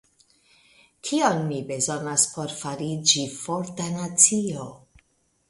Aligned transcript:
Kion 1.09 1.41
ni 1.49 1.59
bezonas 1.73 2.23
por 2.33 2.57
fariĝi 2.63 3.27
forta 3.35 3.93
nacio? 4.01 4.67